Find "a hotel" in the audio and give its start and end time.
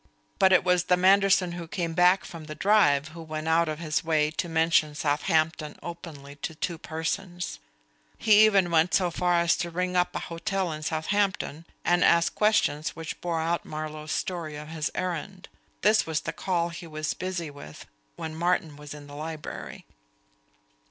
10.15-10.73